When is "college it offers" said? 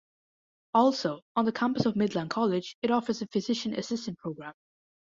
2.31-3.21